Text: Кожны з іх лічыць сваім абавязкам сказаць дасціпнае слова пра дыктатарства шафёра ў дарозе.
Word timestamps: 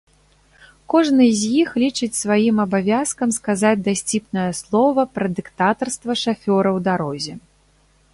Кожны 0.91 1.25
з 1.41 1.49
іх 1.63 1.69
лічыць 1.83 2.17
сваім 2.23 2.55
абавязкам 2.65 3.29
сказаць 3.37 3.83
дасціпнае 3.89 4.47
слова 4.61 5.01
пра 5.19 5.25
дыктатарства 5.41 6.13
шафёра 6.23 6.69
ў 6.77 6.79
дарозе. 6.89 7.33